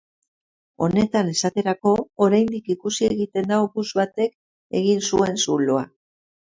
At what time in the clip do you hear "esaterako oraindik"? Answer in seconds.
1.35-2.73